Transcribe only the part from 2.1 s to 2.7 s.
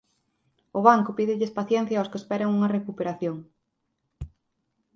que esperan